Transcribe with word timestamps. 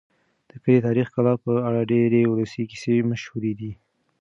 د 0.49 0.51
کلي 0.61 0.77
د 0.79 0.83
تاریخي 0.87 1.11
کلا 1.15 1.33
په 1.43 1.51
اړه 1.67 1.89
ډېرې 1.91 2.21
ولسي 2.31 2.63
کیسې 2.71 2.95
مشهورې 3.11 3.53
دي. 3.59 3.71